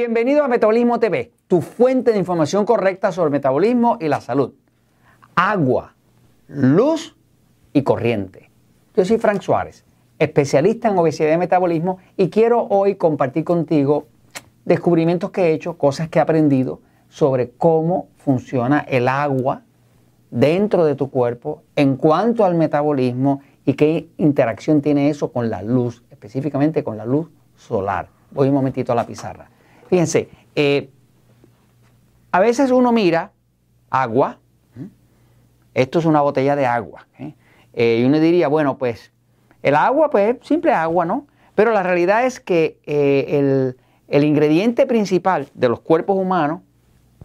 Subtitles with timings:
[0.00, 4.54] Bienvenido a Metabolismo TV, tu fuente de información correcta sobre metabolismo y la salud.
[5.34, 5.94] Agua,
[6.48, 7.18] luz
[7.74, 8.50] y corriente.
[8.96, 9.84] Yo soy Frank Suárez,
[10.18, 14.06] especialista en obesidad y metabolismo y quiero hoy compartir contigo
[14.64, 19.64] descubrimientos que he hecho, cosas que he aprendido sobre cómo funciona el agua
[20.30, 25.60] dentro de tu cuerpo en cuanto al metabolismo y qué interacción tiene eso con la
[25.60, 28.08] luz, específicamente con la luz solar.
[28.30, 29.50] Voy un momentito a la pizarra.
[29.90, 30.88] Fíjense, eh,
[32.30, 33.32] a veces uno mira
[33.90, 34.38] agua,
[35.74, 37.34] esto es una botella de agua, ¿eh?
[37.72, 39.12] Eh, y uno diría, bueno, pues
[39.64, 41.26] el agua, pues simple agua, ¿no?
[41.56, 46.60] Pero la realidad es que el ingrediente principal de los cuerpos humanos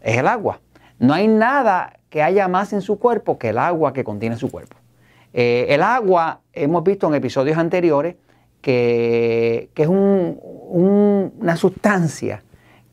[0.02, 0.60] es el agua.
[0.98, 4.50] No hay nada que haya más en su cuerpo que el agua que contiene su
[4.50, 4.78] cuerpo.
[5.34, 8.16] el agua, hemos visto en episodios anteriores,
[8.62, 12.44] que, es una sustancia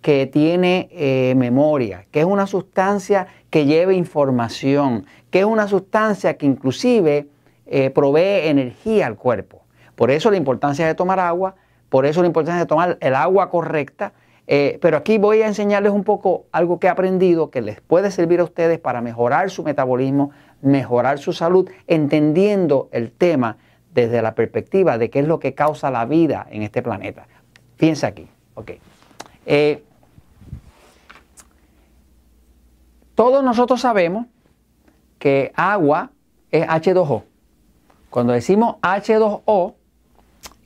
[0.03, 6.37] que tiene eh, memoria, que es una sustancia que lleva información, que es una sustancia
[6.37, 7.29] que inclusive
[7.67, 9.63] eh, provee energía al cuerpo.
[9.95, 11.55] Por eso la importancia de tomar agua,
[11.89, 14.13] por eso la importancia de tomar el agua correcta.
[14.49, 18.11] Eh, pero aquí voy a enseñarles un poco algo que he aprendido que les puede
[18.11, 23.57] servir a ustedes para mejorar su metabolismo, mejorar su salud, entendiendo el tema
[23.95, 27.29] desde la perspectiva de qué es lo que causa la vida en este planeta.
[27.77, 28.27] Piensa aquí.
[28.55, 28.73] ok.
[33.15, 34.27] Todos nosotros sabemos
[35.19, 36.11] que agua
[36.51, 37.23] es H2O.
[38.11, 39.75] Cuando decimos H2O,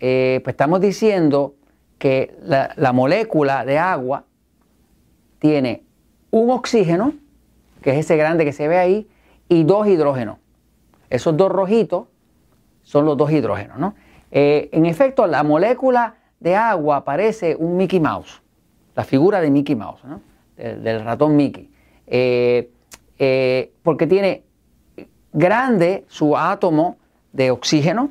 [0.00, 1.55] eh, pues estamos diciendo
[1.98, 4.25] que la, molécula de agua
[5.38, 5.84] tiene
[6.30, 7.14] un oxígeno,
[7.83, 9.08] que es ese grande que se ve ahí,
[9.48, 10.38] y dos hidrógenos.
[11.08, 12.06] Esos dos rojitos
[12.82, 13.78] son los dos hidrógenos.
[13.78, 13.94] ¿no?
[14.31, 18.43] Eh, en efecto, la molécula de agua parece un Mickey Mouse,
[18.94, 20.20] la figura de Mickey Mouse, ¿no?
[20.56, 21.70] del ratón Mickey.
[22.06, 22.71] Eh,
[23.19, 24.44] eh, porque tiene
[25.33, 26.97] grande su átomo
[27.33, 28.11] de oxígeno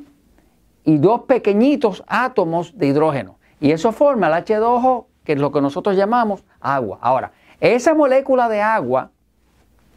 [0.84, 3.38] y dos pequeñitos átomos de hidrógeno.
[3.60, 6.98] Y eso forma el H2O, que es lo que nosotros llamamos agua.
[7.00, 9.10] Ahora, esa molécula de agua,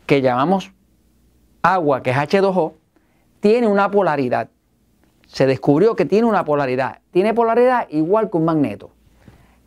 [0.05, 0.71] que llamamos
[1.61, 2.73] agua, que es H2O,
[3.39, 4.49] tiene una polaridad.
[5.27, 6.99] Se descubrió que tiene una polaridad.
[7.11, 8.91] Tiene polaridad igual que un magneto.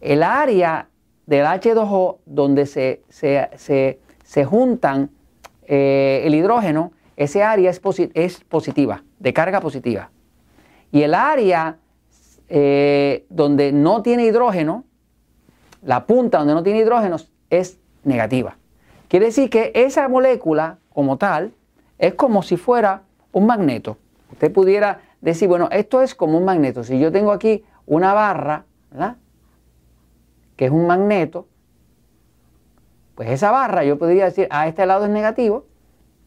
[0.01, 0.89] El área
[1.27, 4.01] del H2O donde se, se se
[4.47, 5.11] juntan
[5.67, 10.11] eh, el hidrógeno, ese área es, positiva, de carga positiva.
[10.91, 11.77] Y el área
[12.49, 14.85] eh, donde no tiene hidrógeno,
[15.83, 17.17] la punta donde no tiene hidrógeno
[17.51, 18.57] es negativa.
[19.09, 21.53] Quiere decir que esa molécula como tal
[21.99, 23.99] es como si fuera un magneto.
[24.33, 26.85] Usted pudiera decir, bueno, esto es como un magneto.
[26.85, 29.17] Si yo tengo aquí una barra, ¿verdad?
[30.57, 31.47] Que es un magneto,
[33.23, 35.65] pues esa barra yo podría decir, ah, este lado es negativo,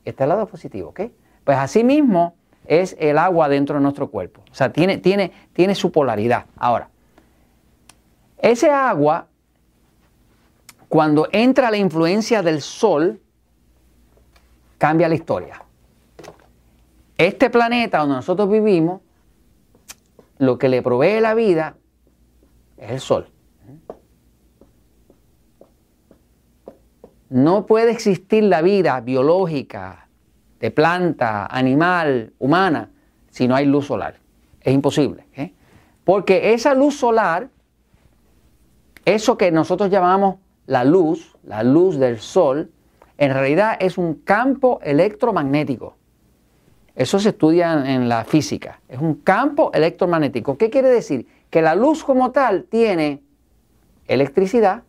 [0.05, 1.01] este lado es positivo, ¿ok?
[1.43, 4.41] Pues así mismo es el agua dentro de nuestro cuerpo.
[4.49, 6.45] O sea, tiene, tiene, tiene su polaridad.
[6.55, 6.87] Ahora,
[8.37, 9.27] ese agua,
[10.87, 13.19] cuando entra la influencia del sol,
[14.77, 15.65] cambia la historia.
[17.17, 19.01] Este planeta donde nosotros vivimos,
[20.37, 21.75] lo que le provee la vida
[22.77, 23.34] es el sol.
[27.35, 30.07] No puede existir la vida biológica,
[30.61, 32.91] de planta, animal, humana,
[33.29, 34.21] si no hay luz solar.
[34.61, 35.25] Es imposible.
[35.35, 35.51] ¿eh?
[36.05, 37.49] Porque esa luz solar,
[39.03, 42.71] eso que nosotros llamamos la luz, la luz del sol,
[43.17, 45.97] en realidad es un campo electromagnético.
[46.95, 48.79] Eso se estudia en la física.
[48.87, 50.57] Es un campo electromagnético.
[50.57, 51.27] ¿Qué quiere decir?
[51.49, 53.21] Que la luz como tal tiene
[54.07, 54.83] electricidad,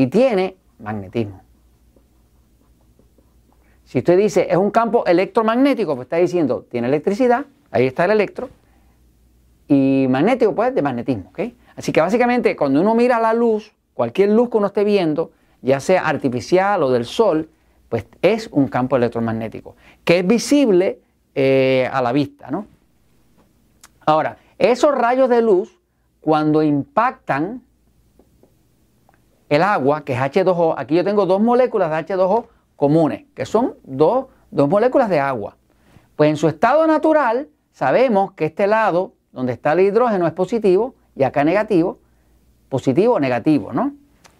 [0.00, 1.42] y tiene magnetismo.
[3.84, 8.12] Si usted dice es un campo electromagnético, pues está diciendo tiene electricidad, ahí está el
[8.12, 8.48] electro,
[9.68, 11.32] y magnético, pues de magnetismo.
[11.76, 15.80] Así que básicamente cuando uno mira la luz, cualquier luz que uno esté viendo, ya
[15.80, 17.50] sea artificial o del sol,
[17.90, 20.98] pues es un campo electromagnético, que es visible
[21.34, 22.50] eh, a la vista.
[22.50, 22.66] ¿no?
[24.06, 25.78] Ahora, esos rayos de luz,
[26.22, 27.60] cuando impactan
[29.50, 33.74] el agua, que es H2O, aquí yo tengo dos moléculas de H2O comunes, que son
[33.82, 35.56] dos, moléculas de agua.
[36.14, 40.94] Pues en su estado natural sabemos que este lado, donde está el hidrógeno, es positivo
[41.16, 41.98] y acá negativo,
[42.68, 43.92] positivo o negativo, ¿no?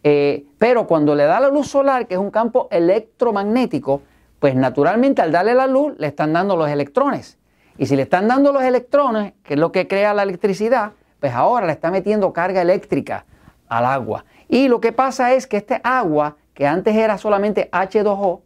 [0.04, 4.02] Eh, pero cuando le da la luz solar, que es un campo electromagnético,
[4.38, 7.36] pues naturalmente al darle la luz le están dando los electrones.
[7.76, 11.34] Y si le están dando los electrones, que es lo que crea la electricidad, pues
[11.34, 13.26] ahora le está metiendo carga eléctrica
[13.70, 14.26] al agua.
[14.48, 18.40] Y lo que pasa es que este agua, que antes era solamente H2O,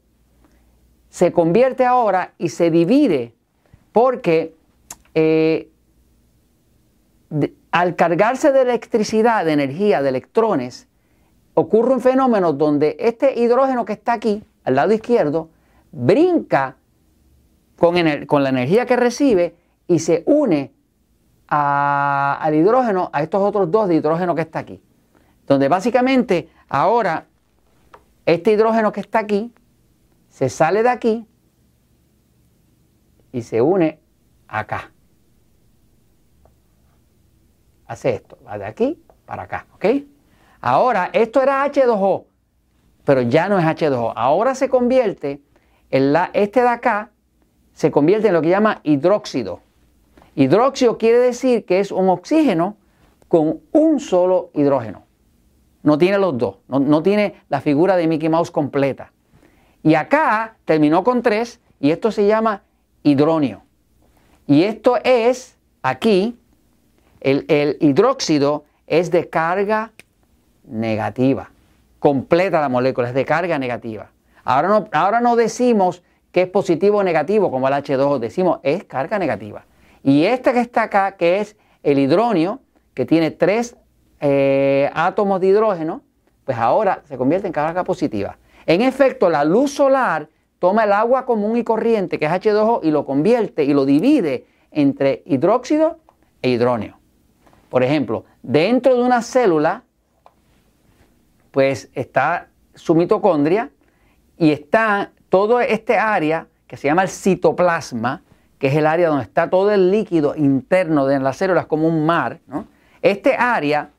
[1.08, 3.34] se convierte ahora y se divide
[3.92, 4.54] porque
[5.14, 5.70] eh,
[7.72, 10.88] al cargarse de electricidad, de energía, de electrones,
[11.54, 15.48] ocurre un fenómeno donde este hidrógeno que está aquí, al lado izquierdo,
[15.90, 16.76] brinca
[17.78, 17.96] con,
[18.26, 19.54] con la energía que recibe
[19.86, 20.72] y se une
[21.46, 24.82] al hidrógeno, a estos otros dos de hidrógeno que está aquí.
[25.46, 27.26] Donde básicamente ahora
[28.26, 29.52] este hidrógeno que está aquí
[30.28, 31.26] se sale de aquí
[33.32, 34.00] y se une
[34.48, 34.92] acá.
[37.86, 39.86] Hace esto, va de aquí para acá, ¿ok?
[40.60, 42.24] Ahora, esto era H2O,
[43.04, 44.12] pero ya no es H2O.
[44.16, 45.42] Ahora se convierte,
[45.90, 47.10] en la, este de acá,
[47.74, 49.60] se convierte en lo que llama hidróxido.
[50.34, 52.76] Hidróxido quiere decir que es un oxígeno
[53.28, 55.03] con un solo hidrógeno.
[55.84, 59.12] No tiene los dos, no, no tiene la figura de Mickey Mouse completa.
[59.84, 62.62] Y acá terminó con tres y esto se llama
[63.02, 63.62] hidróneo.
[64.46, 66.38] Y esto es, aquí,
[67.20, 69.92] el, hidróxido es de carga
[70.64, 71.50] negativa.
[71.98, 74.10] Completa la molécula, es de carga negativa.
[74.42, 76.02] Ahora no, ahora no decimos
[76.32, 79.64] que es positivo o negativo como el H2O, decimos es carga negativa.
[80.02, 82.60] Y este que está acá, que es el hidróneo,
[82.94, 83.76] que tiene tres
[84.26, 86.00] eh, átomos de hidrógeno,
[86.46, 88.38] pues ahora se convierte en carga positiva.
[88.64, 92.90] En efecto, la luz solar toma el agua común y corriente, que es H2O, y
[92.90, 95.98] lo convierte y lo divide entre hidróxido
[96.40, 96.98] e hidróneo.
[97.68, 99.82] Por ejemplo, dentro de una célula,
[101.50, 103.70] pues está su mitocondria
[104.38, 108.22] y está todo este área que se llama el citoplasma,
[108.58, 112.06] que es el área donde está todo el líquido interno de las células como un
[112.06, 112.40] mar.
[113.02, 113.90] Este área,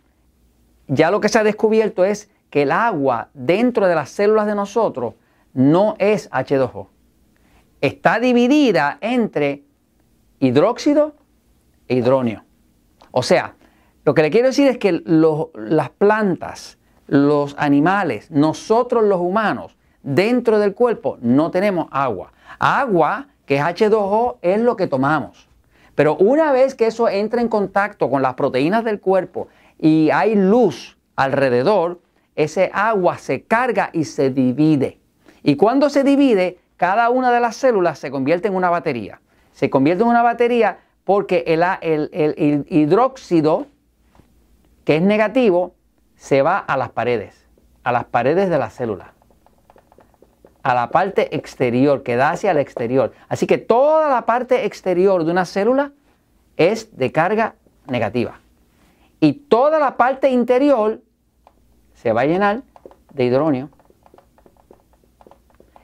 [0.87, 4.55] ya lo que se ha descubierto es que el agua dentro de las células de
[4.55, 5.15] nosotros
[5.53, 6.87] no es H2O.
[7.81, 9.63] Está dividida entre
[10.39, 11.15] hidróxido
[11.87, 12.43] e hidróneo.
[13.11, 13.55] O sea,
[14.03, 15.01] lo que le quiero decir es que
[15.55, 16.77] las plantas,
[17.07, 22.31] los animales, nosotros los humanos, dentro del cuerpo no tenemos agua.
[22.59, 25.47] Agua, que es H2O, es lo que tomamos.
[25.95, 29.47] Pero una vez que eso entra en contacto con las proteínas del cuerpo
[29.79, 32.01] y hay luz alrededor,
[32.35, 34.99] ese agua se carga y se divide.
[35.43, 39.21] Y cuando se divide, cada una de las células se convierte en una batería.
[39.53, 43.67] Se convierte en una batería porque el, hidróxido,
[44.83, 45.75] que es negativo,
[46.15, 47.47] se va a las paredes,
[47.83, 49.13] a las paredes de la célula,
[50.63, 53.13] a la parte exterior, que da hacia el exterior.
[53.29, 55.91] Así que toda la parte exterior de una célula
[56.57, 57.55] es de carga
[57.87, 58.39] negativa.
[59.25, 61.01] Y toda la parte interior
[61.95, 62.61] se va a llenar
[63.11, 63.71] de hidrógeno.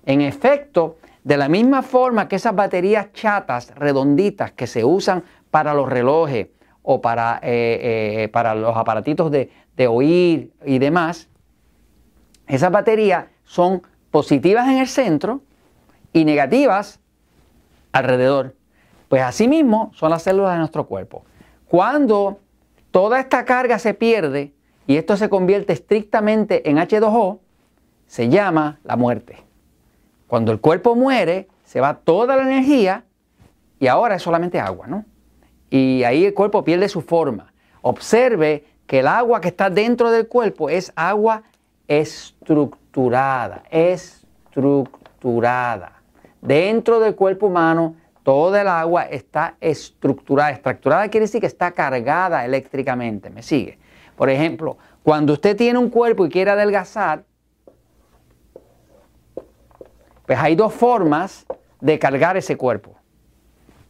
[0.06, 5.74] En efecto, de la misma forma que esas baterías chatas, redonditas, que se usan para
[5.74, 6.50] los relojes
[6.84, 11.28] o para, eh, eh, para los aparatitos de, de oír y demás,
[12.46, 15.42] esas baterías son positivas en el centro
[16.14, 17.00] y negativas
[17.92, 18.56] alrededor.
[19.10, 21.26] Pues asimismo son las células de nuestro cuerpo.
[21.68, 22.38] Cuando
[22.92, 24.54] toda esta carga se pierde
[24.88, 27.40] y esto se convierte estrictamente en H2O,
[28.08, 29.38] se llama la muerte.
[30.28, 33.06] Cuando el cuerpo muere, se va toda la energía
[33.80, 35.06] y ahora es solamente agua, ¿no?
[35.70, 37.54] Y ahí el cuerpo pierde su forma.
[37.82, 41.44] Observe que el agua que está dentro del cuerpo es agua
[41.88, 45.94] estructurada, estructurada.
[46.42, 50.52] Dentro del cuerpo humano, toda el agua está estructurada.
[50.52, 53.30] Estructurada quiere decir que está cargada eléctricamente.
[53.30, 53.80] ¿Me sigue?
[54.16, 57.24] Por ejemplo, cuando usted tiene un cuerpo y quiere adelgazar,
[60.26, 61.46] pues hay dos formas
[61.80, 62.96] de cargar ese cuerpo.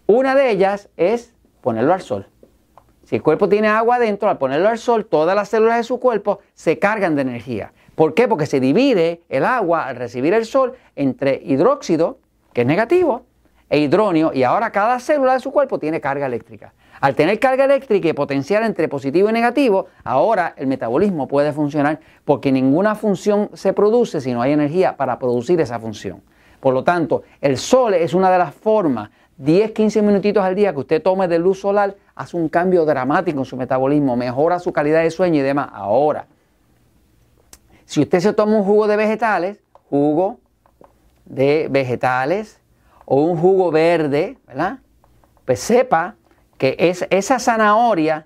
[0.07, 2.27] Una de ellas es ponerlo al sol.
[3.03, 5.99] Si el cuerpo tiene agua adentro, al ponerlo al sol, todas las células de su
[5.99, 7.73] cuerpo se cargan de energía.
[7.95, 8.27] ¿Por qué?
[8.27, 12.19] Porque se divide el agua al recibir el sol entre hidróxido,
[12.53, 13.25] que es negativo,
[13.71, 16.73] e hidróneo, y ahora cada célula de su cuerpo tiene carga eléctrica.
[16.99, 22.01] Al tener carga eléctrica y potencial entre positivo y negativo, ahora el metabolismo puede funcionar
[22.25, 26.21] porque ninguna función se produce si no hay energía para producir esa función.
[26.59, 30.73] Por lo tanto, el sol es una de las formas, 10, 15 minutitos al día
[30.73, 34.73] que usted tome de luz solar, hace un cambio dramático en su metabolismo, mejora su
[34.73, 35.69] calidad de sueño y demás.
[35.71, 36.27] Ahora,
[37.85, 40.39] si usted se toma un jugo de vegetales, jugo
[41.23, 42.60] de vegetales
[43.13, 44.79] o un jugo verde, ¿verdad?
[45.43, 46.15] Pues sepa
[46.57, 48.25] que es, esa zanahoria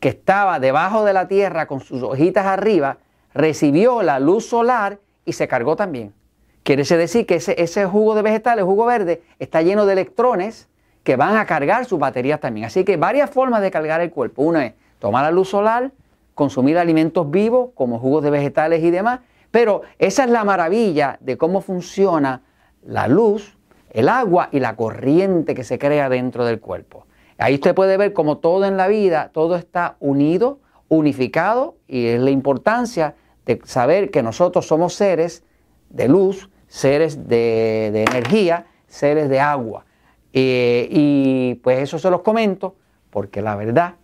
[0.00, 2.96] que estaba debajo de la tierra con sus hojitas arriba,
[3.34, 6.14] recibió la luz solar y se cargó también.
[6.62, 10.70] Quiere decir que ese, ese jugo de vegetales, jugo verde, está lleno de electrones
[11.02, 12.64] que van a cargar sus baterías también.
[12.64, 14.44] Así que varias formas de cargar el cuerpo.
[14.44, 15.92] Una es tomar la luz solar,
[16.34, 19.20] consumir alimentos vivos como jugos de vegetales y demás.
[19.50, 22.40] Pero esa es la maravilla de cómo funciona
[22.82, 23.57] la luz,
[23.90, 27.06] el agua y la corriente que se crea dentro del cuerpo.
[27.38, 32.20] Ahí usted puede ver como todo en la vida, todo está unido, unificado y es
[32.20, 33.14] la importancia
[33.46, 35.44] de saber que nosotros somos seres
[35.90, 39.84] de luz, seres de, energía, seres de agua.
[40.32, 42.76] Eh, y pues eso se los comento
[43.10, 43.94] porque la verdad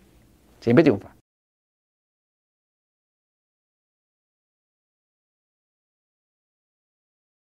[0.59, 1.14] siempre triunfa.